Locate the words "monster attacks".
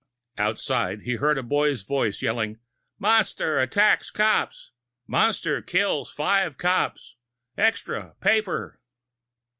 2.97-4.09